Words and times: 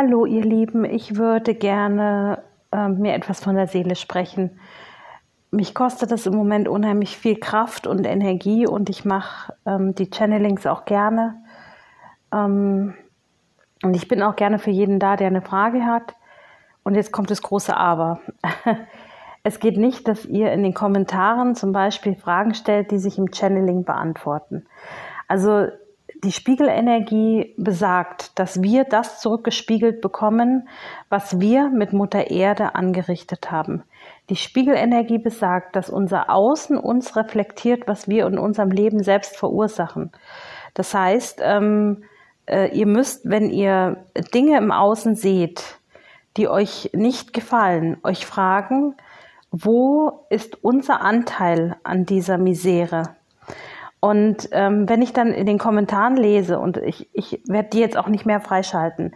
Hallo 0.00 0.26
ihr 0.26 0.44
Lieben, 0.44 0.84
ich 0.84 1.16
würde 1.16 1.56
gerne 1.56 2.44
äh, 2.70 2.88
mir 2.88 3.14
etwas 3.14 3.40
von 3.40 3.56
der 3.56 3.66
Seele 3.66 3.96
sprechen. 3.96 4.60
Mich 5.50 5.74
kostet 5.74 6.12
es 6.12 6.24
im 6.24 6.36
Moment 6.36 6.68
unheimlich 6.68 7.18
viel 7.18 7.34
Kraft 7.34 7.88
und 7.88 8.06
Energie 8.06 8.64
und 8.64 8.90
ich 8.90 9.04
mache 9.04 9.54
ähm, 9.66 9.96
die 9.96 10.08
Channelings 10.08 10.68
auch 10.68 10.84
gerne. 10.84 11.42
Ähm, 12.32 12.94
und 13.82 13.96
ich 13.96 14.06
bin 14.06 14.22
auch 14.22 14.36
gerne 14.36 14.60
für 14.60 14.70
jeden 14.70 15.00
da, 15.00 15.16
der 15.16 15.26
eine 15.26 15.42
Frage 15.42 15.84
hat. 15.84 16.14
Und 16.84 16.94
jetzt 16.94 17.10
kommt 17.10 17.32
das 17.32 17.42
große 17.42 17.76
Aber. 17.76 18.20
es 19.42 19.58
geht 19.58 19.78
nicht, 19.78 20.06
dass 20.06 20.24
ihr 20.24 20.52
in 20.52 20.62
den 20.62 20.74
Kommentaren 20.74 21.56
zum 21.56 21.72
Beispiel 21.72 22.14
Fragen 22.14 22.54
stellt, 22.54 22.92
die 22.92 23.00
sich 23.00 23.18
im 23.18 23.32
Channeling 23.34 23.82
beantworten. 23.82 24.64
Also 25.26 25.66
die 26.24 26.32
Spiegelenergie 26.32 27.54
besagt, 27.56 28.38
dass 28.38 28.62
wir 28.62 28.84
das 28.84 29.20
zurückgespiegelt 29.20 30.00
bekommen, 30.00 30.68
was 31.08 31.40
wir 31.40 31.68
mit 31.68 31.92
Mutter 31.92 32.30
Erde 32.30 32.74
angerichtet 32.74 33.50
haben. 33.50 33.84
Die 34.28 34.36
Spiegelenergie 34.36 35.18
besagt, 35.18 35.76
dass 35.76 35.90
unser 35.90 36.30
Außen 36.30 36.76
uns 36.76 37.16
reflektiert, 37.16 37.86
was 37.86 38.08
wir 38.08 38.26
in 38.26 38.38
unserem 38.38 38.70
Leben 38.70 39.02
selbst 39.02 39.36
verursachen. 39.36 40.10
Das 40.74 40.92
heißt, 40.92 41.40
ähm, 41.42 42.04
äh, 42.46 42.76
ihr 42.76 42.86
müsst, 42.86 43.28
wenn 43.28 43.50
ihr 43.50 44.04
Dinge 44.34 44.58
im 44.58 44.72
Außen 44.72 45.14
seht, 45.14 45.78
die 46.36 46.48
euch 46.48 46.90
nicht 46.92 47.32
gefallen, 47.32 47.98
euch 48.02 48.26
fragen, 48.26 48.94
wo 49.50 50.26
ist 50.30 50.62
unser 50.62 51.00
Anteil 51.00 51.76
an 51.82 52.04
dieser 52.04 52.38
Misere? 52.38 53.17
Und 54.00 54.48
ähm, 54.52 54.88
wenn 54.88 55.02
ich 55.02 55.12
dann 55.12 55.32
in 55.32 55.46
den 55.46 55.58
Kommentaren 55.58 56.16
lese, 56.16 56.60
und 56.60 56.76
ich, 56.76 57.08
ich 57.12 57.42
werde 57.48 57.70
die 57.70 57.80
jetzt 57.80 57.96
auch 57.96 58.06
nicht 58.06 58.26
mehr 58.26 58.40
freischalten, 58.40 59.14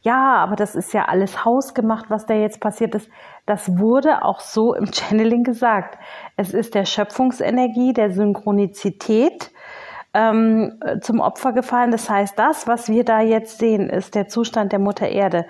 ja, 0.00 0.36
aber 0.36 0.56
das 0.56 0.74
ist 0.74 0.92
ja 0.92 1.04
alles 1.04 1.44
hausgemacht, 1.44 2.10
was 2.10 2.26
da 2.26 2.34
jetzt 2.34 2.60
passiert 2.60 2.94
ist, 2.94 3.08
das 3.46 3.78
wurde 3.78 4.24
auch 4.24 4.40
so 4.40 4.74
im 4.74 4.92
Channeling 4.92 5.44
gesagt. 5.44 5.98
Es 6.36 6.52
ist 6.52 6.74
der 6.74 6.84
Schöpfungsenergie, 6.84 7.92
der 7.92 8.10
Synchronizität 8.10 9.52
ähm, 10.14 10.80
zum 11.00 11.20
Opfer 11.20 11.52
gefallen. 11.52 11.90
Das 11.90 12.08
heißt, 12.08 12.38
das, 12.38 12.66
was 12.66 12.88
wir 12.88 13.04
da 13.04 13.20
jetzt 13.20 13.58
sehen, 13.58 13.90
ist 13.90 14.14
der 14.14 14.28
Zustand 14.28 14.72
der 14.72 14.78
Mutter 14.78 15.08
Erde. 15.08 15.46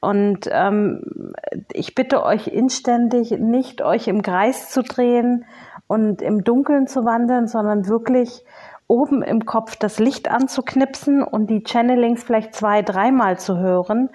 Und 0.00 0.48
ähm, 0.50 1.34
ich 1.72 1.94
bitte 1.94 2.22
euch 2.22 2.48
inständig, 2.48 3.30
nicht 3.30 3.82
euch 3.82 4.08
im 4.08 4.22
Kreis 4.22 4.70
zu 4.70 4.82
drehen, 4.82 5.44
und 5.88 6.22
im 6.22 6.42
Dunkeln 6.44 6.86
zu 6.86 7.04
wandeln, 7.04 7.46
sondern 7.46 7.88
wirklich 7.88 8.44
oben 8.88 9.22
im 9.22 9.44
Kopf 9.44 9.76
das 9.76 9.98
Licht 9.98 10.30
anzuknipsen 10.30 11.22
und 11.22 11.50
die 11.50 11.64
Channelings 11.64 12.22
vielleicht 12.22 12.54
zwei, 12.54 12.82
dreimal 12.82 13.38
zu 13.38 13.58
hören. 13.58 14.10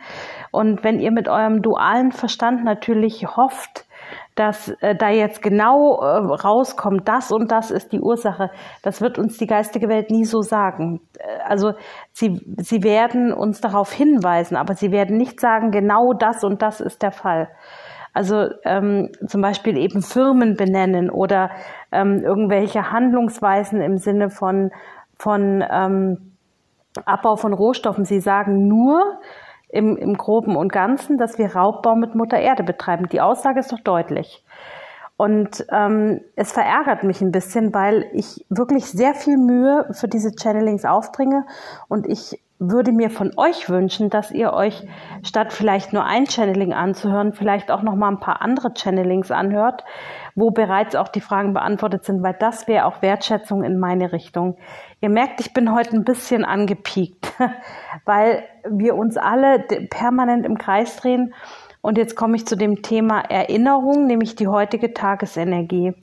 Und 0.52 0.84
wenn 0.84 1.00
ihr 1.00 1.12
mit 1.12 1.28
eurem 1.28 1.62
dualen 1.62 2.12
Verstand 2.12 2.64
natürlich 2.64 3.36
hofft, 3.36 3.86
dass 4.36 4.70
äh, 4.80 4.96
da 4.96 5.10
jetzt 5.10 5.42
genau 5.42 6.02
äh, 6.02 6.18
rauskommt, 6.18 7.08
das 7.08 7.32
und 7.32 7.52
das 7.52 7.70
ist 7.70 7.92
die 7.92 8.00
Ursache, 8.00 8.50
das 8.82 9.02
wird 9.02 9.20
uns 9.20 9.38
die 9.38 9.48
geistige 9.48 9.90
Welt 9.90 10.10
nie 10.10 10.26
so 10.26 10.42
sagen. 10.42 11.02
Äh, 11.20 11.42
also 11.48 11.74
sie, 12.14 12.42
sie 12.58 12.84
werden 12.84 13.34
uns 13.34 13.60
darauf 13.60 13.92
hinweisen, 13.92 14.56
aber 14.56 14.76
sie 14.76 14.92
werden 14.92 15.18
nicht 15.18 15.40
sagen, 15.42 15.72
genau 15.72 16.14
das 16.14 16.44
und 16.44 16.62
das 16.62 16.80
ist 16.80 17.02
der 17.02 17.12
Fall. 17.12 17.50
Also 18.14 18.50
ähm, 18.66 19.10
zum 19.26 19.42
Beispiel 19.42 19.78
eben 19.78 20.02
Firmen 20.02 20.56
benennen 20.56 21.10
oder 21.10 21.52
ähm, 21.92 22.24
irgendwelche 22.24 22.92
Handlungsweisen 22.92 23.82
im 23.82 23.98
Sinne 23.98 24.30
von, 24.30 24.72
von 25.18 25.64
ähm, 25.70 26.34
Abbau 27.06 27.38
von 27.38 27.54
Rohstoffen. 27.54 28.04
Sie 28.04 28.20
sagen 28.20 28.68
nur 28.68 29.20
im, 29.70 29.96
im 29.96 30.18
Groben 30.18 30.58
und 30.58 30.72
Ganzen, 30.74 31.18
dass 31.18 31.38
wir 31.38 31.56
Raubbau 31.56 31.96
mit 31.96 32.16
Mutter 32.16 32.38
Erde 32.38 32.64
betreiben. 32.64 33.08
Die 33.10 33.22
Aussage 33.22 33.62
ist 33.62 33.72
doch 33.72 33.80
deutlich. 33.80 34.44
Und 35.16 35.66
ähm, 35.72 36.22
es 36.36 36.52
verärgert 36.52 37.04
mich 37.04 37.22
ein 37.22 37.32
bisschen, 37.32 37.74
weil 37.74 38.08
ich 38.12 38.44
wirklich 38.50 38.86
sehr 38.86 39.14
viel 39.14 39.38
Mühe 39.38 39.86
für 39.92 40.08
diese 40.08 40.32
Channelings 40.32 40.84
aufbringe 40.84 41.46
und 41.88 42.08
ich 42.08 42.42
würde 42.64 42.92
mir 42.92 43.10
von 43.10 43.32
euch 43.38 43.70
wünschen, 43.70 44.12
dass 44.12 44.30
ihr 44.30 44.54
euch 44.54 44.84
statt 45.24 45.52
vielleicht 45.52 45.94
nur 45.94 46.06
ein 46.06 46.28
Channeling 46.28 46.74
anzuhören, 46.74 47.34
vielleicht 47.34 47.72
auch 47.72 47.82
noch 47.82 47.96
mal 47.96 48.10
ein 48.10 48.20
paar 48.20 48.44
andere 48.44 48.72
Channelings 48.76 49.32
anhört, 49.32 49.84
wo 50.36 50.52
bereits 50.52 50.96
auch 50.96 51.08
die 51.08 51.22
Fragen 51.22 51.56
beantwortet 51.56 52.06
sind, 52.06 52.22
weil 52.22 52.36
das 52.40 52.68
wäre 52.68 52.86
auch 52.86 53.02
Wertschätzung 53.02 53.64
in 53.64 53.80
meine 53.80 54.14
Richtung. 54.14 54.58
Ihr 55.02 55.10
merkt, 55.10 55.42
ich 55.42 55.54
bin 55.54 55.74
heute 55.74 55.96
ein 55.96 56.04
bisschen 56.04 56.46
angepiekt, 56.46 57.34
weil 58.06 58.44
wir 58.70 58.96
uns 58.96 59.18
alle 59.18 59.66
permanent 59.90 60.46
im 60.46 60.60
Kreis 60.60 60.98
drehen. 60.98 61.34
Und 61.82 61.98
jetzt 61.98 62.16
komme 62.16 62.36
ich 62.36 62.46
zu 62.46 62.56
dem 62.56 62.84
Thema 62.84 63.22
Erinnerung, 63.22 64.06
nämlich 64.06 64.36
die 64.36 64.48
heutige 64.48 64.94
Tagesenergie 64.94 65.96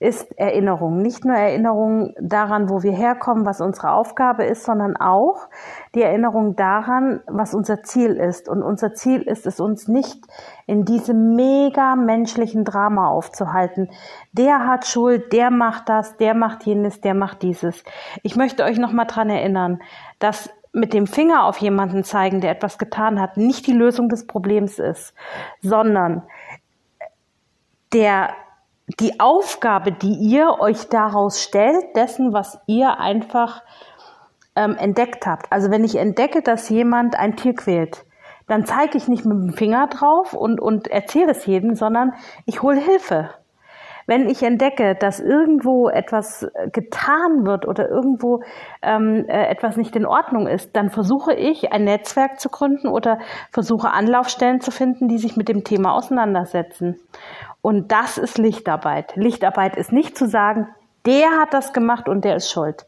ist 0.00 0.30
Erinnerung. 0.38 1.02
Nicht 1.02 1.24
nur 1.24 1.34
Erinnerung 1.34 2.14
daran, 2.20 2.68
wo 2.68 2.84
wir 2.84 2.92
herkommen, 2.92 3.44
was 3.44 3.60
unsere 3.60 3.92
Aufgabe 3.92 4.44
ist, 4.44 4.64
sondern 4.64 4.96
auch 4.96 5.48
die 5.94 6.02
Erinnerung 6.02 6.54
daran, 6.54 7.20
was 7.26 7.52
unser 7.52 7.82
Ziel 7.82 8.12
ist. 8.12 8.48
Und 8.48 8.62
unser 8.62 8.94
Ziel 8.94 9.22
ist 9.22 9.44
es, 9.44 9.58
uns 9.58 9.88
nicht 9.88 10.24
in 10.66 10.84
diesem 10.84 11.34
mega 11.34 11.96
menschlichen 11.96 12.64
Drama 12.64 13.08
aufzuhalten. 13.08 13.90
Der 14.30 14.68
hat 14.68 14.86
Schuld, 14.86 15.32
der 15.32 15.50
macht 15.50 15.88
das, 15.88 16.16
der 16.16 16.34
macht 16.34 16.64
jenes, 16.64 17.00
der 17.00 17.14
macht 17.14 17.42
dieses. 17.42 17.82
Ich 18.22 18.36
möchte 18.36 18.62
euch 18.62 18.78
nochmal 18.78 19.06
dran 19.06 19.30
erinnern, 19.30 19.80
dass 20.20 20.48
mit 20.72 20.92
dem 20.92 21.08
Finger 21.08 21.44
auf 21.44 21.58
jemanden 21.58 22.04
zeigen, 22.04 22.40
der 22.40 22.52
etwas 22.52 22.78
getan 22.78 23.20
hat, 23.20 23.36
nicht 23.36 23.66
die 23.66 23.72
Lösung 23.72 24.08
des 24.08 24.28
Problems 24.28 24.78
ist, 24.78 25.12
sondern 25.60 26.22
der 27.92 28.30
die 29.00 29.20
Aufgabe, 29.20 29.92
die 29.92 30.14
ihr 30.14 30.60
euch 30.60 30.88
daraus 30.88 31.42
stellt, 31.42 31.94
dessen, 31.94 32.32
was 32.32 32.58
ihr 32.66 32.98
einfach 32.98 33.62
ähm, 34.56 34.76
entdeckt 34.76 35.26
habt. 35.26 35.52
Also 35.52 35.70
wenn 35.70 35.84
ich 35.84 35.96
entdecke, 35.96 36.42
dass 36.42 36.68
jemand 36.68 37.16
ein 37.16 37.36
Tier 37.36 37.54
quält, 37.54 38.04
dann 38.46 38.64
zeige 38.64 38.96
ich 38.96 39.08
nicht 39.08 39.24
mit 39.26 39.36
dem 39.36 39.52
Finger 39.52 39.86
drauf 39.88 40.32
und, 40.32 40.60
und 40.60 40.88
erzähle 40.88 41.32
es 41.32 41.44
jedem, 41.46 41.74
sondern 41.74 42.14
ich 42.46 42.62
hole 42.62 42.80
Hilfe. 42.80 43.30
Wenn 44.08 44.26
ich 44.30 44.42
entdecke, 44.42 44.94
dass 44.94 45.20
irgendwo 45.20 45.90
etwas 45.90 46.42
äh, 46.42 46.70
getan 46.70 47.44
wird 47.44 47.68
oder 47.68 47.90
irgendwo 47.90 48.42
ähm, 48.80 49.26
äh, 49.28 49.48
etwas 49.48 49.76
nicht 49.76 49.94
in 49.96 50.06
Ordnung 50.06 50.46
ist, 50.46 50.74
dann 50.74 50.88
versuche 50.88 51.34
ich 51.34 51.74
ein 51.74 51.84
Netzwerk 51.84 52.40
zu 52.40 52.48
gründen 52.48 52.88
oder 52.88 53.18
versuche 53.52 53.90
Anlaufstellen 53.90 54.62
zu 54.62 54.70
finden, 54.70 55.08
die 55.08 55.18
sich 55.18 55.36
mit 55.36 55.50
dem 55.50 55.62
Thema 55.62 55.92
auseinandersetzen. 55.92 56.98
Und 57.60 57.92
das 57.92 58.16
ist 58.16 58.38
Lichtarbeit. 58.38 59.14
Lichtarbeit 59.14 59.76
ist 59.76 59.92
nicht 59.92 60.16
zu 60.16 60.26
sagen, 60.26 60.68
der 61.04 61.28
hat 61.38 61.52
das 61.52 61.74
gemacht 61.74 62.08
und 62.08 62.24
der 62.24 62.36
ist 62.36 62.50
schuld. 62.50 62.86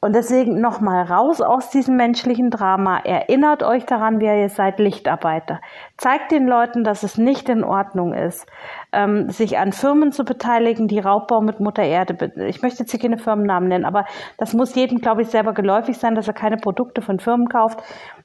Und 0.00 0.14
deswegen 0.14 0.60
nochmal 0.60 1.02
raus 1.02 1.40
aus 1.40 1.70
diesem 1.70 1.96
menschlichen 1.96 2.50
Drama. 2.50 2.98
Erinnert 2.98 3.64
euch 3.64 3.84
daran, 3.84 4.20
wer 4.20 4.40
ihr 4.40 4.48
seid, 4.48 4.78
Lichtarbeiter. 4.78 5.60
Zeigt 5.96 6.30
den 6.30 6.46
Leuten, 6.46 6.84
dass 6.84 7.02
es 7.02 7.18
nicht 7.18 7.48
in 7.48 7.64
Ordnung 7.64 8.14
ist, 8.14 8.46
ähm, 8.92 9.30
sich 9.30 9.58
an 9.58 9.72
Firmen 9.72 10.12
zu 10.12 10.24
beteiligen, 10.24 10.88
die 10.88 10.98
Raubbau 10.98 11.40
mit 11.40 11.60
Mutter 11.60 11.82
Erde, 11.82 12.32
ich 12.46 12.62
möchte 12.62 12.80
jetzt 12.80 12.90
hier 12.90 13.00
keine 13.00 13.18
Firmennamen 13.18 13.68
nennen, 13.68 13.84
aber 13.84 14.06
das 14.38 14.54
muss 14.54 14.74
jedem, 14.74 15.00
glaube 15.00 15.22
ich, 15.22 15.28
selber 15.28 15.52
geläufig 15.52 15.98
sein, 15.98 16.14
dass 16.14 16.26
er 16.26 16.34
keine 16.34 16.56
Produkte 16.56 17.02
von 17.02 17.20
Firmen 17.20 17.48
kauft, 17.48 17.82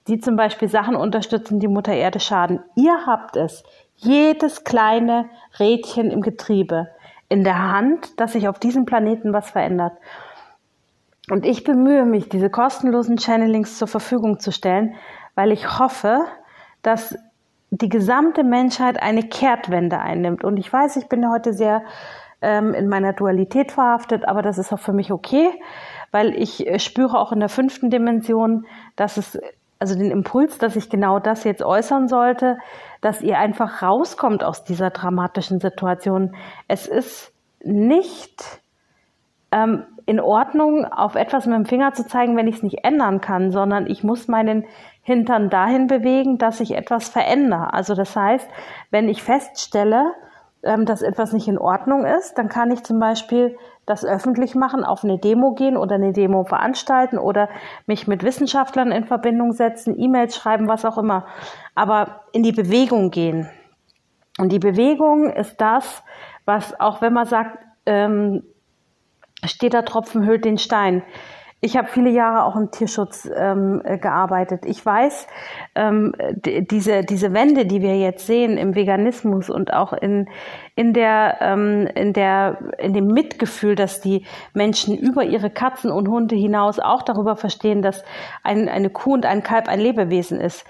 die 0.07 0.19
zum 0.19 0.35
Beispiel 0.35 0.69
Sachen 0.69 0.95
unterstützen, 0.95 1.59
die 1.59 1.67
Mutter 1.67 1.93
Erde 1.93 2.19
schaden. 2.19 2.59
Ihr 2.75 3.05
habt 3.05 3.35
es 3.35 3.63
jedes 3.97 4.63
kleine 4.63 5.25
Rädchen 5.59 6.11
im 6.11 6.21
Getriebe 6.21 6.87
in 7.29 7.43
der 7.43 7.71
Hand, 7.71 8.19
dass 8.19 8.33
sich 8.33 8.47
auf 8.47 8.59
diesem 8.59 8.85
Planeten 8.85 9.33
was 9.33 9.49
verändert. 9.49 9.93
Und 11.29 11.45
ich 11.45 11.63
bemühe 11.63 12.05
mich, 12.05 12.29
diese 12.29 12.49
kostenlosen 12.49 13.17
Channelings 13.17 13.77
zur 13.77 13.87
Verfügung 13.87 14.39
zu 14.39 14.51
stellen, 14.51 14.95
weil 15.35 15.51
ich 15.51 15.79
hoffe, 15.79 16.19
dass 16.81 17.17
die 17.75 17.89
gesamte 17.89 18.43
Menschheit 18.43 19.01
eine 19.01 19.23
Kehrtwende 19.23 19.99
einnimmt. 19.99 20.43
Und 20.43 20.57
ich 20.57 20.71
weiß, 20.71 20.97
ich 20.97 21.07
bin 21.07 21.29
heute 21.29 21.53
sehr 21.53 21.83
ähm, 22.41 22.73
in 22.73 22.87
meiner 22.87 23.13
Dualität 23.13 23.71
verhaftet, 23.71 24.27
aber 24.27 24.43
das 24.43 24.59
ist 24.59 24.71
auch 24.71 24.79
für 24.79 24.93
mich 24.93 25.11
okay, 25.11 25.49
weil 26.11 26.35
ich 26.35 26.67
äh, 26.67 26.77
spüre 26.77 27.17
auch 27.17 27.31
in 27.31 27.39
der 27.39 27.49
fünften 27.49 27.89
Dimension, 27.89 28.65
dass 28.95 29.17
es 29.17 29.39
also 29.79 29.95
den 29.95 30.11
Impuls, 30.11 30.59
dass 30.59 30.75
ich 30.75 30.89
genau 30.89 31.19
das 31.19 31.43
jetzt 31.43 31.63
äußern 31.63 32.07
sollte, 32.07 32.57
dass 33.01 33.21
ihr 33.21 33.37
einfach 33.39 33.81
rauskommt 33.81 34.43
aus 34.43 34.63
dieser 34.63 34.91
dramatischen 34.91 35.59
Situation. 35.59 36.35
Es 36.67 36.87
ist 36.87 37.33
nicht 37.63 38.61
ähm, 39.53 39.83
in 40.05 40.19
Ordnung, 40.19 40.85
auf 40.85 41.15
etwas 41.15 41.45
mit 41.45 41.55
dem 41.55 41.65
Finger 41.65 41.93
zu 41.93 42.05
zeigen, 42.05 42.35
wenn 42.35 42.47
ich 42.47 42.57
es 42.57 42.63
nicht 42.63 42.83
ändern 42.83 43.21
kann, 43.21 43.51
sondern 43.51 43.87
ich 43.87 44.03
muss 44.03 44.27
meinen 44.27 44.65
Hintern 45.03 45.49
dahin 45.49 45.87
bewegen, 45.87 46.37
dass 46.37 46.59
ich 46.59 46.75
etwas 46.75 47.07
verändere. 47.07 47.73
Also 47.73 47.93
das 47.93 48.15
heißt, 48.15 48.49
wenn 48.89 49.07
ich 49.07 49.23
feststelle, 49.23 50.13
ähm, 50.63 50.85
dass 50.85 51.01
etwas 51.01 51.31
nicht 51.33 51.47
in 51.47 51.57
Ordnung 51.57 52.05
ist, 52.05 52.37
dann 52.37 52.49
kann 52.49 52.71
ich 52.71 52.83
zum 52.83 52.99
Beispiel 52.99 53.57
das 53.85 54.03
öffentlich 54.03 54.55
machen, 54.55 54.83
auf 54.83 55.03
eine 55.03 55.19
Demo 55.19 55.53
gehen 55.53 55.77
oder 55.77 55.95
eine 55.95 56.13
Demo 56.13 56.43
veranstalten 56.43 57.17
oder 57.17 57.49
mich 57.85 58.07
mit 58.07 58.23
Wissenschaftlern 58.23 58.91
in 58.91 59.05
Verbindung 59.05 59.51
setzen, 59.51 59.97
E-Mails 59.97 60.35
schreiben, 60.35 60.67
was 60.67 60.85
auch 60.85 60.97
immer. 60.97 61.25
Aber 61.75 62.21
in 62.31 62.43
die 62.43 62.53
Bewegung 62.53 63.11
gehen. 63.11 63.49
Und 64.39 64.51
die 64.51 64.59
Bewegung 64.59 65.29
ist 65.29 65.61
das, 65.61 66.03
was 66.45 66.79
auch 66.79 67.01
wenn 67.01 67.13
man 67.13 67.25
sagt, 67.25 67.59
ähm, 67.85 68.43
steht 69.45 69.73
der 69.73 69.85
Tropfen 69.85 70.25
hüllt 70.25 70.45
den 70.45 70.57
Stein. 70.57 71.03
Ich 71.65 71.77
habe 71.77 71.87
viele 71.87 72.09
Jahre 72.09 72.43
auch 72.43 72.57
im 72.57 72.71
Tierschutz 72.71 73.25
ähm, 73.33 73.81
gearbeitet. 74.01 74.65
Ich 74.65 74.85
weiß, 74.85 75.27
ähm, 75.75 76.13
diese, 76.45 77.05
diese 77.05 77.31
Wende, 77.31 77.65
die 77.65 77.81
wir 77.81 77.97
jetzt 77.97 78.27
sehen 78.27 78.57
im 78.57 78.75
Veganismus 78.75 79.49
und 79.49 79.71
auch 79.71 79.93
in, 79.93 80.27
in, 80.75 80.91
der, 80.91 81.37
ähm, 81.39 81.87
in, 81.95 82.11
der, 82.11 82.57
in 82.79 82.91
dem 82.91 83.07
Mitgefühl, 83.07 83.75
dass 83.75 84.01
die 84.01 84.25
Menschen 84.53 84.97
über 84.97 85.23
ihre 85.23 85.49
Katzen 85.49 85.89
und 85.89 86.09
Hunde 86.09 86.35
hinaus 86.35 86.79
auch 86.79 87.01
darüber 87.01 87.37
verstehen, 87.37 87.81
dass 87.81 88.03
ein, 88.43 88.67
eine 88.67 88.89
Kuh 88.89 89.13
und 89.13 89.25
ein 89.25 89.41
Kalb 89.41 89.69
ein 89.69 89.79
Lebewesen 89.79 90.41
ist, 90.41 90.65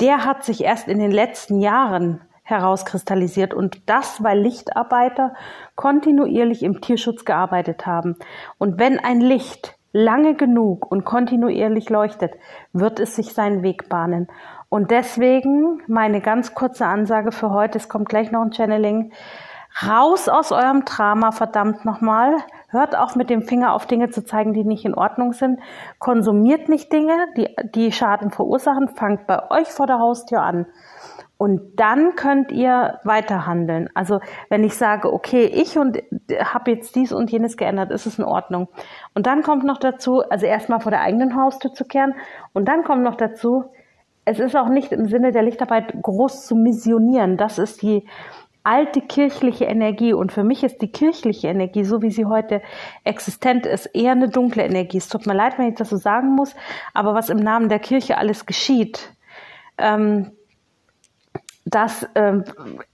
der 0.00 0.24
hat 0.24 0.44
sich 0.44 0.64
erst 0.64 0.88
in 0.88 0.98
den 0.98 1.12
letzten 1.12 1.60
Jahren 1.60 2.22
herauskristallisiert 2.50 3.54
und 3.54 3.88
das, 3.88 4.22
weil 4.22 4.40
Lichtarbeiter 4.40 5.34
kontinuierlich 5.76 6.62
im 6.62 6.80
Tierschutz 6.80 7.24
gearbeitet 7.24 7.86
haben. 7.86 8.16
Und 8.58 8.78
wenn 8.78 8.98
ein 8.98 9.20
Licht 9.20 9.76
lange 9.92 10.34
genug 10.34 10.90
und 10.90 11.04
kontinuierlich 11.04 11.88
leuchtet, 11.90 12.34
wird 12.72 13.00
es 13.00 13.16
sich 13.16 13.32
seinen 13.32 13.62
Weg 13.62 13.88
bahnen. 13.88 14.28
Und 14.68 14.90
deswegen 14.90 15.82
meine 15.88 16.20
ganz 16.20 16.54
kurze 16.54 16.86
Ansage 16.86 17.32
für 17.32 17.50
heute, 17.50 17.78
es 17.78 17.88
kommt 17.88 18.08
gleich 18.08 18.30
noch 18.30 18.42
ein 18.42 18.52
Channeling, 18.52 19.12
raus 19.86 20.28
aus 20.28 20.52
eurem 20.52 20.84
Drama, 20.84 21.32
verdammt 21.32 21.84
nochmal, 21.84 22.36
hört 22.68 22.96
auf 22.96 23.16
mit 23.16 23.30
dem 23.30 23.42
Finger 23.42 23.72
auf 23.72 23.86
Dinge 23.86 24.10
zu 24.10 24.24
zeigen, 24.24 24.52
die 24.52 24.64
nicht 24.64 24.84
in 24.84 24.94
Ordnung 24.94 25.32
sind, 25.32 25.60
konsumiert 25.98 26.68
nicht 26.68 26.92
Dinge, 26.92 27.16
die, 27.36 27.54
die 27.74 27.90
Schaden 27.92 28.30
verursachen, 28.30 28.88
fangt 28.88 29.26
bei 29.26 29.50
euch 29.50 29.68
vor 29.68 29.86
der 29.86 29.98
Haustür 29.98 30.42
an. 30.42 30.66
Und 31.40 31.80
dann 31.80 32.16
könnt 32.16 32.52
ihr 32.52 33.00
weiter 33.02 33.46
handeln. 33.46 33.88
Also 33.94 34.20
wenn 34.50 34.62
ich 34.62 34.74
sage, 34.74 35.10
okay, 35.10 35.46
ich 35.46 35.78
und 35.78 35.96
habe 36.44 36.72
jetzt 36.72 36.94
dies 36.96 37.12
und 37.12 37.30
jenes 37.30 37.56
geändert, 37.56 37.90
ist 37.92 38.04
es 38.04 38.18
in 38.18 38.26
Ordnung. 38.26 38.68
Und 39.14 39.26
dann 39.26 39.42
kommt 39.42 39.64
noch 39.64 39.78
dazu, 39.78 40.20
also 40.20 40.44
erstmal 40.44 40.80
vor 40.80 40.90
der 40.90 41.00
eigenen 41.00 41.34
Haustür 41.36 41.72
zu 41.72 41.86
kehren. 41.86 42.14
Und 42.52 42.68
dann 42.68 42.84
kommt 42.84 43.02
noch 43.02 43.14
dazu, 43.14 43.64
es 44.26 44.38
ist 44.38 44.54
auch 44.54 44.68
nicht 44.68 44.92
im 44.92 45.08
Sinne 45.08 45.32
der 45.32 45.42
Lichtarbeit 45.42 45.94
groß 46.02 46.44
zu 46.44 46.56
missionieren. 46.56 47.38
Das 47.38 47.58
ist 47.58 47.80
die 47.80 48.06
alte 48.62 49.00
kirchliche 49.00 49.64
Energie. 49.64 50.12
Und 50.12 50.32
für 50.32 50.44
mich 50.44 50.62
ist 50.62 50.82
die 50.82 50.92
kirchliche 50.92 51.48
Energie, 51.48 51.84
so 51.84 52.02
wie 52.02 52.10
sie 52.10 52.26
heute 52.26 52.60
existent 53.04 53.64
ist, 53.64 53.86
eher 53.86 54.12
eine 54.12 54.28
dunkle 54.28 54.62
Energie. 54.62 54.98
Es 54.98 55.08
tut 55.08 55.26
mir 55.26 55.32
leid, 55.32 55.56
wenn 55.56 55.70
ich 55.70 55.76
das 55.76 55.88
so 55.88 55.96
sagen 55.96 56.34
muss, 56.34 56.54
aber 56.92 57.14
was 57.14 57.30
im 57.30 57.38
Namen 57.38 57.70
der 57.70 57.78
Kirche 57.78 58.18
alles 58.18 58.44
geschieht, 58.44 59.14
ähm, 59.78 60.32
das 61.70 62.06
ähm, 62.14 62.44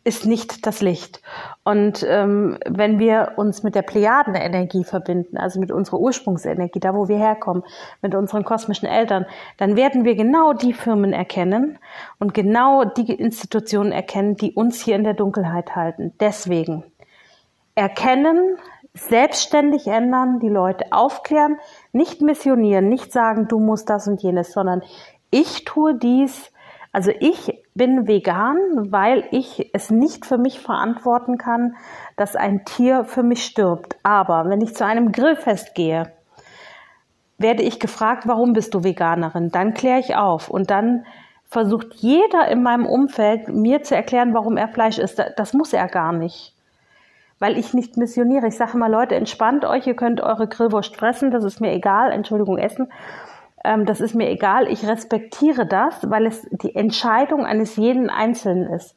ist 0.05 0.26
nicht 0.26 0.67
das 0.67 0.82
Licht. 0.82 1.23
Und 1.64 2.05
ähm, 2.08 2.58
wenn 2.67 2.99
wir 2.99 3.32
uns 3.37 3.62
mit 3.62 3.75
der 3.75 3.82
Plejadenenergie 3.82 4.84
verbinden, 4.84 5.38
also 5.38 5.58
mit 5.61 5.73
unserer 5.73 5.99
Ursprungsenergie, 5.99 6.81
da 6.81 6.94
wo 6.94 7.08
wir 7.08 7.17
herkommen, 7.17 7.62
mit 8.02 8.14
unseren 8.14 8.44
kosmischen 8.44 8.87
Eltern, 8.87 9.26
dann 9.56 9.76
werden 9.76 10.05
wir 10.05 10.14
genau 10.14 10.52
die 10.52 10.73
Firmen 10.73 11.12
erkennen 11.12 11.78
und 12.19 12.34
genau 12.34 12.84
die 12.84 13.12
Institutionen 13.14 13.93
erkennen, 13.93 14.37
die 14.37 14.52
uns 14.52 14.81
hier 14.81 14.96
in 14.96 15.05
der 15.05 15.14
Dunkelheit 15.14 15.75
halten. 15.75 16.12
Deswegen 16.20 16.84
erkennen, 17.75 18.58
selbstständig 18.94 19.87
ändern, 19.87 20.38
die 20.40 20.49
Leute 20.49 20.87
aufklären, 20.90 21.58
nicht 21.93 22.20
missionieren, 22.20 22.88
nicht 22.88 23.12
sagen, 23.12 23.49
du 23.49 23.58
musst 23.58 23.88
das 23.90 24.06
und 24.08 24.22
jenes, 24.22 24.52
sondern 24.52 24.82
ich 25.31 25.64
tue 25.64 25.94
dies, 25.94 26.50
also 26.93 27.12
ich 27.20 27.66
bin 27.76 28.08
vegan, 28.08 28.58
weil 28.90 29.25
ich 29.31 29.70
es 29.75 29.90
nicht 29.90 30.25
für 30.25 30.38
mich 30.38 30.61
verantworten 30.61 31.37
kann, 31.37 31.76
dass 32.17 32.34
ein 32.34 32.64
Tier 32.64 33.05
für 33.05 33.23
mich 33.23 33.44
stirbt. 33.44 33.96
Aber 34.02 34.49
wenn 34.49 34.62
ich 34.62 34.75
zu 34.75 34.84
einem 34.84 35.12
Grillfest 35.12 35.75
gehe, 35.75 36.12
werde 37.38 37.62
ich 37.62 37.78
gefragt, 37.78 38.26
warum 38.26 38.55
bist 38.55 38.73
du 38.73 38.82
Veganerin? 38.82 39.50
Dann 39.50 39.75
kläre 39.75 40.00
ich 40.00 40.17
auf 40.17 40.49
und 40.49 40.70
dann 40.70 41.05
versucht 41.44 41.94
jeder 41.96 42.49
in 42.49 42.62
meinem 42.62 42.87
Umfeld 42.87 43.49
mir 43.49 43.82
zu 43.82 43.94
erklären, 43.94 44.32
warum 44.32 44.56
er 44.56 44.69
Fleisch 44.69 44.99
isst. 44.99 45.22
Das 45.37 45.52
muss 45.52 45.75
er 45.75 45.87
gar 45.87 46.12
nicht. 46.12 46.55
Weil 47.38 47.58
ich 47.58 47.75
nicht 47.75 47.99
missioniere. 47.99 48.46
Ich 48.46 48.56
sage 48.56 48.72
immer, 48.72 48.88
Leute, 48.88 49.14
entspannt 49.14 49.67
euch, 49.67 49.87
ihr 49.87 49.94
könnt 49.94 50.22
eure 50.22 50.49
Grillwurst 50.49 50.96
fressen, 50.96 51.31
das 51.31 51.44
ist 51.44 51.61
mir 51.61 51.72
egal, 51.72 52.11
Entschuldigung, 52.11 52.56
essen 52.56 52.88
ähm, 53.67 53.85
das 53.85 54.01
ist 54.01 54.15
mir 54.15 54.31
egal, 54.31 54.69
ich 54.69 54.87
respektiere 54.87 55.67
das, 55.67 56.09
weil 56.09 56.27
es 56.27 56.47
die 56.51 56.75
Entscheidung 56.75 57.45
eines 57.45 57.77
jeden 57.77 58.09
Einzelnen 58.09 58.73
ist. 58.73 58.95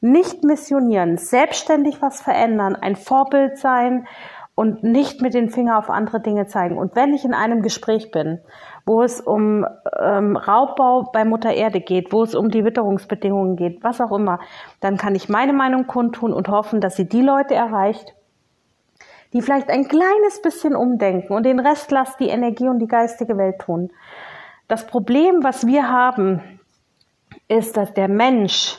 Nicht 0.00 0.44
missionieren, 0.44 1.18
selbstständig 1.18 2.00
was 2.00 2.20
verändern, 2.22 2.76
ein 2.76 2.96
Vorbild 2.96 3.58
sein 3.58 4.06
und 4.54 4.82
nicht 4.82 5.20
mit 5.20 5.34
den 5.34 5.50
Finger 5.50 5.78
auf 5.78 5.90
andere 5.90 6.20
Dinge 6.20 6.46
zeigen. 6.46 6.78
Und 6.78 6.96
wenn 6.96 7.14
ich 7.14 7.24
in 7.24 7.34
einem 7.34 7.62
Gespräch 7.62 8.10
bin, 8.10 8.40
wo 8.86 9.02
es 9.02 9.20
um 9.20 9.66
ähm, 10.00 10.36
Raubbau 10.36 11.10
bei 11.12 11.24
Mutter 11.24 11.52
Erde 11.52 11.80
geht, 11.80 12.12
wo 12.12 12.22
es 12.22 12.34
um 12.34 12.50
die 12.50 12.64
Witterungsbedingungen 12.64 13.56
geht, 13.56 13.84
was 13.84 14.00
auch 14.00 14.10
immer, 14.10 14.40
dann 14.80 14.96
kann 14.96 15.14
ich 15.14 15.28
meine 15.28 15.52
Meinung 15.52 15.86
kundtun 15.86 16.32
und 16.32 16.48
hoffen, 16.48 16.80
dass 16.80 16.96
sie 16.96 17.08
die 17.08 17.22
Leute 17.22 17.54
erreicht, 17.54 18.14
die 19.32 19.42
vielleicht 19.42 19.68
ein 19.68 19.88
kleines 19.88 20.40
bisschen 20.42 20.74
umdenken 20.74 21.32
und 21.32 21.44
den 21.44 21.60
Rest 21.60 21.90
lasst 21.90 22.18
die 22.20 22.28
Energie 22.28 22.68
und 22.68 22.78
die 22.78 22.86
geistige 22.86 23.36
Welt 23.36 23.58
tun. 23.60 23.90
Das 24.68 24.86
Problem, 24.86 25.42
was 25.42 25.66
wir 25.66 25.88
haben, 25.88 26.60
ist, 27.48 27.76
dass 27.76 27.92
der 27.94 28.08
Mensch, 28.08 28.78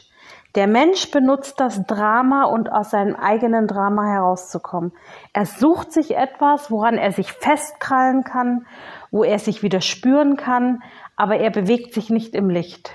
der 0.56 0.68
Mensch 0.68 1.12
benutzt 1.12 1.60
das 1.60 1.86
Drama 1.86 2.46
und 2.46 2.72
aus 2.72 2.92
seinem 2.92 3.16
eigenen 3.16 3.68
Drama 3.68 4.06
herauszukommen. 4.06 4.92
Er 5.34 5.46
sucht 5.46 5.92
sich 5.92 6.16
etwas, 6.16 6.72
woran 6.72 6.98
er 6.98 7.12
sich 7.12 7.32
festkrallen 7.32 8.24
kann, 8.24 8.66
wo 9.12 9.24
er 9.24 9.40
sich 9.40 9.64
wieder 9.64 9.82
spüren 9.82 10.38
kann, 10.38 10.82
aber 11.16 11.38
er 11.38 11.52
bewegt 11.52 11.94
sich 11.94 12.10
nicht 12.10 12.34
im 12.34 12.50
Licht. 12.50 12.92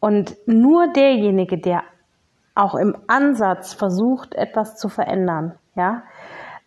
Und 0.00 0.36
nur 0.46 0.92
derjenige, 0.92 1.58
der 1.58 1.82
auch 2.54 2.74
im 2.74 2.96
Ansatz 3.06 3.72
versucht, 3.72 4.34
etwas 4.34 4.76
zu 4.76 4.88
verändern, 4.88 5.54
ja, 5.74 6.02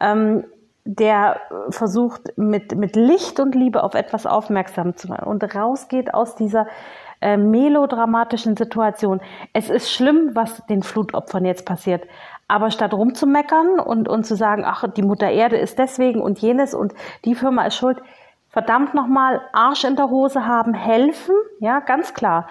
ähm, 0.01 0.45
der 0.83 1.39
versucht, 1.69 2.37
mit, 2.37 2.75
mit 2.75 2.95
Licht 2.95 3.39
und 3.39 3.53
Liebe 3.53 3.83
auf 3.83 3.93
etwas 3.93 4.25
aufmerksam 4.25 4.95
zu 4.97 5.09
machen 5.09 5.25
und 5.25 5.55
rausgeht 5.55 6.13
aus 6.13 6.35
dieser 6.35 6.67
äh, 7.21 7.37
melodramatischen 7.37 8.57
Situation. 8.57 9.21
Es 9.53 9.69
ist 9.69 9.91
schlimm, 9.91 10.31
was 10.33 10.65
den 10.65 10.81
Flutopfern 10.81 11.45
jetzt 11.45 11.65
passiert. 11.65 12.03
Aber 12.47 12.71
statt 12.71 12.93
rumzumeckern 12.93 13.79
und, 13.79 14.09
und 14.09 14.25
zu 14.25 14.35
sagen, 14.35 14.63
ach, 14.65 14.83
die 14.91 15.03
Mutter 15.03 15.29
Erde 15.29 15.57
ist 15.57 15.77
deswegen 15.77 16.19
und 16.19 16.39
jenes 16.39 16.73
und 16.73 16.93
die 17.23 17.35
Firma 17.35 17.65
ist 17.65 17.75
schuld, 17.75 18.01
verdammt 18.49 18.93
nochmal 18.93 19.41
Arsch 19.53 19.83
in 19.83 19.95
der 19.95 20.09
Hose 20.09 20.45
haben, 20.45 20.73
helfen, 20.73 21.35
ja, 21.59 21.79
ganz 21.79 22.13
klar. 22.13 22.47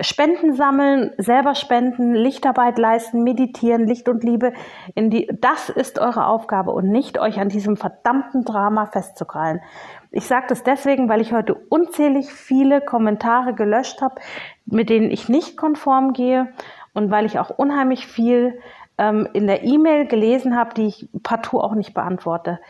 Spenden 0.00 0.54
sammeln, 0.54 1.12
selber 1.18 1.54
spenden, 1.54 2.14
Lichtarbeit 2.14 2.78
leisten, 2.78 3.24
meditieren, 3.24 3.86
Licht 3.86 4.08
und 4.08 4.22
Liebe 4.22 4.52
in 4.94 5.10
die, 5.10 5.28
das 5.40 5.68
ist 5.68 5.98
eure 5.98 6.26
Aufgabe 6.26 6.70
und 6.70 6.88
nicht 6.88 7.18
euch 7.18 7.40
an 7.40 7.48
diesem 7.48 7.76
verdammten 7.76 8.44
Drama 8.44 8.86
festzukrallen. 8.86 9.60
Ich 10.10 10.26
sage 10.26 10.46
das 10.48 10.62
deswegen, 10.62 11.08
weil 11.08 11.20
ich 11.20 11.32
heute 11.32 11.54
unzählig 11.54 12.32
viele 12.32 12.80
Kommentare 12.80 13.54
gelöscht 13.54 14.00
habe, 14.00 14.16
mit 14.66 14.88
denen 14.88 15.10
ich 15.10 15.28
nicht 15.28 15.56
konform 15.56 16.12
gehe 16.12 16.48
und 16.94 17.10
weil 17.10 17.26
ich 17.26 17.38
auch 17.38 17.50
unheimlich 17.50 18.06
viel 18.06 18.60
ähm, 18.98 19.28
in 19.32 19.46
der 19.46 19.64
E-Mail 19.64 20.06
gelesen 20.06 20.56
habe, 20.56 20.74
die 20.74 20.86
ich 20.86 21.08
partout 21.22 21.60
auch 21.60 21.74
nicht 21.74 21.94
beantworte. 21.94 22.60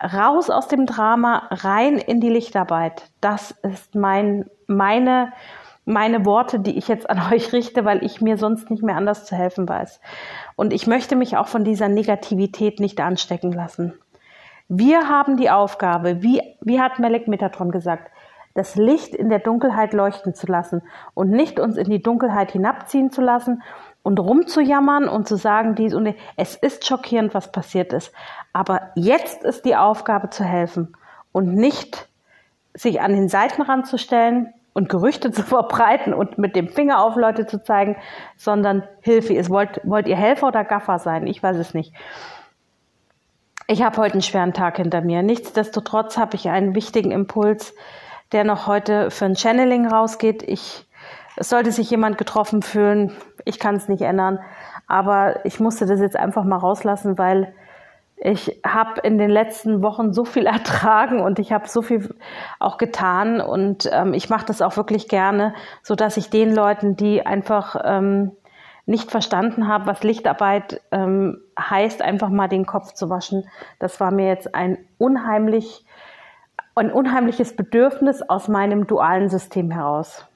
Raus 0.00 0.48
aus 0.48 0.68
dem 0.68 0.86
Drama, 0.86 1.48
rein 1.50 1.98
in 1.98 2.20
die 2.20 2.30
Lichtarbeit. 2.30 3.10
Das 3.20 3.50
ist 3.50 3.96
mein, 3.96 4.48
meine 4.68 5.32
meine 5.88 6.26
Worte, 6.26 6.60
die 6.60 6.76
ich 6.76 6.86
jetzt 6.86 7.08
an 7.08 7.20
euch 7.32 7.52
richte, 7.52 7.84
weil 7.84 8.04
ich 8.04 8.20
mir 8.20 8.36
sonst 8.36 8.70
nicht 8.70 8.82
mehr 8.82 8.96
anders 8.96 9.24
zu 9.24 9.34
helfen 9.34 9.68
weiß. 9.68 10.00
Und 10.54 10.72
ich 10.72 10.86
möchte 10.86 11.16
mich 11.16 11.36
auch 11.36 11.48
von 11.48 11.64
dieser 11.64 11.88
Negativität 11.88 12.78
nicht 12.78 13.00
anstecken 13.00 13.52
lassen. 13.52 13.94
Wir 14.68 15.08
haben 15.08 15.38
die 15.38 15.50
Aufgabe, 15.50 16.22
wie, 16.22 16.42
wie 16.60 16.80
hat 16.80 16.98
Melek 16.98 17.26
Metatron 17.26 17.70
gesagt, 17.70 18.10
das 18.54 18.74
Licht 18.74 19.14
in 19.14 19.30
der 19.30 19.38
Dunkelheit 19.38 19.92
leuchten 19.92 20.34
zu 20.34 20.46
lassen 20.46 20.82
und 21.14 21.30
nicht 21.30 21.58
uns 21.60 21.76
in 21.76 21.88
die 21.88 22.02
Dunkelheit 22.02 22.50
hinabziehen 22.50 23.10
zu 23.10 23.22
lassen 23.22 23.62
und 24.02 24.18
rumzujammern 24.18 25.08
und 25.08 25.26
zu 25.26 25.36
sagen, 25.36 25.74
dies 25.74 25.94
und 25.94 26.14
es 26.36 26.56
ist 26.56 26.86
schockierend, 26.86 27.34
was 27.34 27.52
passiert 27.52 27.92
ist. 27.92 28.12
Aber 28.52 28.90
jetzt 28.94 29.44
ist 29.44 29.64
die 29.64 29.76
Aufgabe 29.76 30.30
zu 30.30 30.44
helfen 30.44 30.96
und 31.32 31.54
nicht 31.54 32.08
sich 32.74 33.00
an 33.00 33.12
den 33.12 33.28
Seitenrand 33.28 33.86
zu 33.86 33.96
stellen, 33.96 34.52
und 34.78 34.88
Gerüchte 34.88 35.30
zu 35.32 35.42
verbreiten 35.42 36.14
und 36.14 36.38
mit 36.38 36.56
dem 36.56 36.68
Finger 36.68 37.02
auf 37.02 37.16
Leute 37.16 37.46
zu 37.46 37.62
zeigen, 37.62 37.96
sondern 38.36 38.84
Hilfe 39.02 39.34
ist. 39.34 39.50
Wollt, 39.50 39.80
wollt 39.84 40.08
ihr 40.08 40.16
Helfer 40.16 40.48
oder 40.48 40.64
Gaffer 40.64 40.98
sein? 40.98 41.26
Ich 41.26 41.42
weiß 41.42 41.56
es 41.56 41.74
nicht. 41.74 41.92
Ich 43.66 43.82
habe 43.82 43.98
heute 43.98 44.14
einen 44.14 44.22
schweren 44.22 44.54
Tag 44.54 44.78
hinter 44.78 45.02
mir. 45.02 45.22
Nichtsdestotrotz 45.22 46.16
habe 46.16 46.36
ich 46.36 46.48
einen 46.48 46.74
wichtigen 46.74 47.10
Impuls, 47.10 47.74
der 48.32 48.44
noch 48.44 48.66
heute 48.66 49.10
für 49.10 49.26
ein 49.26 49.36
Channeling 49.36 49.86
rausgeht. 49.86 50.42
Ich, 50.42 50.86
es 51.36 51.50
sollte 51.50 51.70
sich 51.72 51.90
jemand 51.90 52.16
getroffen 52.16 52.62
fühlen. 52.62 53.12
Ich 53.44 53.58
kann 53.58 53.74
es 53.74 53.88
nicht 53.88 54.02
ändern. 54.02 54.38
Aber 54.86 55.44
ich 55.44 55.60
musste 55.60 55.84
das 55.84 56.00
jetzt 56.00 56.16
einfach 56.16 56.44
mal 56.44 56.56
rauslassen, 56.56 57.18
weil 57.18 57.52
ich 58.20 58.60
habe 58.66 59.00
in 59.02 59.18
den 59.18 59.30
letzten 59.30 59.82
Wochen 59.82 60.12
so 60.12 60.24
viel 60.24 60.46
ertragen 60.46 61.20
und 61.20 61.38
ich 61.38 61.52
habe 61.52 61.68
so 61.68 61.82
viel 61.82 62.14
auch 62.58 62.78
getan 62.78 63.40
und 63.40 63.88
ähm, 63.92 64.14
ich 64.14 64.28
mache 64.28 64.46
das 64.46 64.62
auch 64.62 64.76
wirklich 64.76 65.08
gerne, 65.08 65.54
so 65.82 65.94
dass 65.94 66.16
ich 66.16 66.30
den 66.30 66.54
Leuten, 66.54 66.96
die 66.96 67.24
einfach 67.24 67.76
ähm, 67.84 68.32
nicht 68.86 69.10
verstanden 69.10 69.68
haben, 69.68 69.86
was 69.86 70.02
Lichtarbeit 70.02 70.80
ähm, 70.92 71.42
heißt, 71.58 72.00
einfach 72.00 72.30
mal 72.30 72.48
den 72.48 72.64
Kopf 72.64 72.94
zu 72.94 73.10
waschen. 73.10 73.44
Das 73.78 74.00
war 74.00 74.12
mir 74.12 74.28
jetzt 74.28 74.54
ein 74.54 74.78
unheimlich 74.96 75.84
ein 76.78 76.92
unheimliches 76.92 77.56
Bedürfnis 77.56 78.22
aus 78.22 78.48
meinem 78.48 78.86
dualen 78.86 79.28
System 79.28 79.70
heraus. 79.70 80.26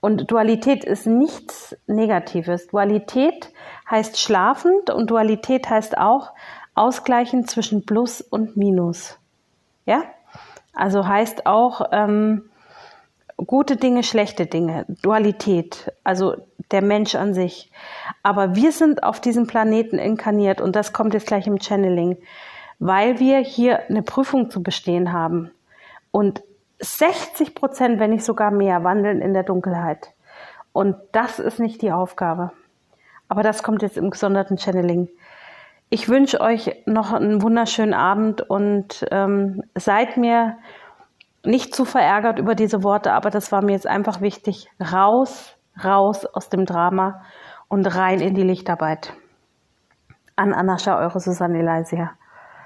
Und 0.00 0.30
Dualität 0.30 0.84
ist 0.84 1.06
nichts 1.06 1.76
Negatives. 1.86 2.68
Dualität 2.68 3.50
heißt 3.90 4.18
schlafend 4.20 4.90
und 4.90 5.10
Dualität 5.10 5.68
heißt 5.68 5.96
auch 5.96 6.32
ausgleichen 6.74 7.46
zwischen 7.46 7.84
Plus 7.84 8.20
und 8.20 8.56
Minus. 8.56 9.18
Ja? 9.86 10.04
Also 10.74 11.06
heißt 11.06 11.46
auch 11.46 11.82
ähm, 11.92 12.50
gute 13.36 13.76
Dinge, 13.76 14.02
schlechte 14.02 14.46
Dinge, 14.46 14.86
Dualität, 15.02 15.92
also 16.04 16.36
der 16.70 16.82
Mensch 16.82 17.14
an 17.14 17.34
sich. 17.34 17.70
Aber 18.22 18.54
wir 18.54 18.72
sind 18.72 19.02
auf 19.02 19.20
diesem 19.20 19.46
Planeten 19.46 19.98
inkarniert 19.98 20.60
und 20.60 20.76
das 20.76 20.92
kommt 20.92 21.14
jetzt 21.14 21.26
gleich 21.26 21.46
im 21.46 21.60
Channeling, 21.60 22.16
weil 22.78 23.18
wir 23.18 23.38
hier 23.38 23.88
eine 23.88 24.02
Prüfung 24.02 24.50
zu 24.50 24.62
bestehen 24.62 25.12
haben. 25.12 25.50
Und 26.10 26.42
60 26.80 27.54
Prozent, 27.54 28.00
wenn 28.00 28.10
nicht 28.10 28.24
sogar 28.24 28.50
mehr, 28.50 28.82
wandeln 28.82 29.20
in 29.20 29.34
der 29.34 29.44
Dunkelheit. 29.44 30.12
Und 30.72 30.96
das 31.12 31.38
ist 31.38 31.60
nicht 31.60 31.82
die 31.82 31.92
Aufgabe. 31.92 32.50
Aber 33.28 33.42
das 33.42 33.62
kommt 33.62 33.82
jetzt 33.82 33.96
im 33.96 34.10
gesonderten 34.10 34.58
Channeling. 34.58 35.08
Ich 35.94 36.08
wünsche 36.08 36.40
euch 36.40 36.74
noch 36.86 37.12
einen 37.12 37.42
wunderschönen 37.42 37.92
Abend 37.92 38.40
und 38.40 39.04
ähm, 39.10 39.62
seid 39.74 40.16
mir 40.16 40.56
nicht 41.44 41.74
zu 41.74 41.84
verärgert 41.84 42.38
über 42.38 42.54
diese 42.54 42.82
Worte, 42.82 43.12
aber 43.12 43.28
das 43.28 43.52
war 43.52 43.60
mir 43.62 43.72
jetzt 43.72 43.86
einfach 43.86 44.22
wichtig. 44.22 44.70
Raus, 44.80 45.54
raus 45.84 46.24
aus 46.24 46.48
dem 46.48 46.64
Drama 46.64 47.20
und 47.68 47.84
rein 47.84 48.20
in 48.20 48.32
die 48.32 48.42
Lichtarbeit. 48.42 49.12
An 50.34 50.54
Anascha, 50.54 50.98
eure 50.98 51.20
Susanne 51.20 51.60
Leisier. 51.60 52.12